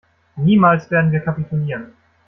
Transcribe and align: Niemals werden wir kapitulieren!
Niemals 0.37 0.89
werden 0.89 1.11
wir 1.11 1.19
kapitulieren! 1.19 1.93